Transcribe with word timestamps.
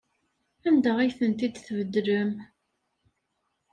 Anda 0.67 0.91
ay 0.97 1.11
tent-id-tbeddlem? 1.17 2.31